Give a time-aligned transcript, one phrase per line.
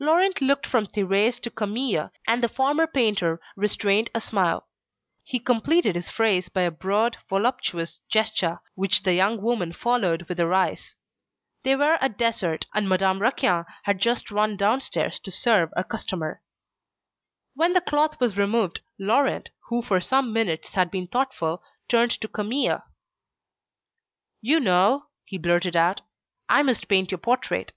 [0.00, 4.66] Laurent looked from Thérèse to Camille, and the former painter restrained a smile.
[5.22, 10.38] He completed his phrase by a broad voluptuous gesture, which the young woman followed with
[10.40, 10.96] her eyes.
[11.62, 16.42] They were at dessert, and Madame Raquin had just run downstairs to serve a customer.
[17.54, 22.26] When the cloth was removed Laurent, who for some minutes had been thoughtful, turned to
[22.26, 22.82] Camille.
[24.40, 26.00] "You know," he blurted out,
[26.48, 27.72] "I must paint your portrait."